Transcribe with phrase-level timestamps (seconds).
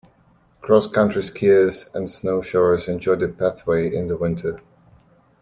[0.61, 4.57] Cross-country skiers and snowshoers enjoy the pathway in the winter.